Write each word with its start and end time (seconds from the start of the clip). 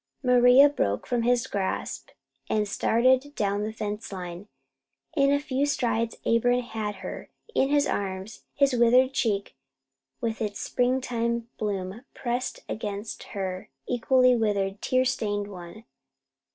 Maria 0.23 0.67
broke 0.67 1.05
from 1.05 1.21
his 1.21 1.45
grasp 1.45 2.09
and 2.49 2.67
started 2.67 3.35
down 3.35 3.61
the 3.61 3.67
line 3.67 3.99
fence. 3.99 4.11
In 5.15 5.31
a 5.31 5.39
few 5.39 5.67
strides 5.67 6.17
Abram 6.25 6.61
had 6.61 6.95
her 7.05 7.29
in 7.53 7.69
his 7.69 7.85
arms, 7.85 8.41
his 8.55 8.73
withered 8.73 9.13
cheek 9.13 9.55
with 10.19 10.41
its 10.41 10.59
springtime 10.59 11.49
bloom 11.59 12.01
pressed 12.15 12.61
against 12.67 13.21
her 13.37 13.69
equally 13.87 14.35
withered, 14.35 14.81
tear 14.81 15.05
stained 15.05 15.45
one. 15.47 15.83